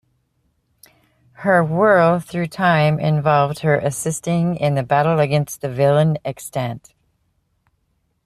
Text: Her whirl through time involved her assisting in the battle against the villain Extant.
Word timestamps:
Her 1.33 1.63
whirl 1.63 2.19
through 2.19 2.47
time 2.47 2.99
involved 2.99 3.59
her 3.59 3.75
assisting 3.77 4.55
in 4.55 4.73
the 4.73 4.81
battle 4.81 5.19
against 5.19 5.61
the 5.61 5.69
villain 5.69 6.17
Extant. 6.25 6.95